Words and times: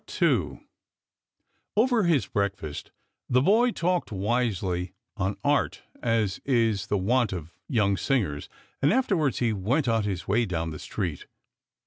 II 0.19 0.61
Over 1.77 2.05
his 2.05 2.25
breakfast 2.25 2.89
the 3.29 3.39
boy 3.39 3.69
talked 3.69 4.11
wisely 4.11 4.93
on 5.15 5.37
art, 5.43 5.83
as 6.01 6.39
is 6.43 6.87
the 6.87 6.97
wont 6.97 7.31
of 7.31 7.53
young 7.67 7.97
singers, 7.97 8.49
and 8.81 8.91
after 8.91 9.15
wards 9.15 9.37
he 9.37 9.53
went 9.53 9.87
on 9.87 10.01
his 10.01 10.27
way 10.27 10.47
down 10.47 10.71
the 10.71 10.79
street. 10.79 11.27